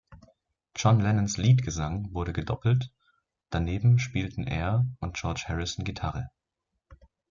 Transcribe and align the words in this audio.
John 0.75 0.99
Lennons 0.99 1.37
Lead-Gesang 1.37 2.11
wurde 2.11 2.33
gedoppelt, 2.33 2.91
daneben 3.51 3.99
spielten 3.99 4.45
er 4.47 4.87
und 4.99 5.15
George 5.15 5.43
Harrison 5.47 5.85
Gitarre. 5.85 6.31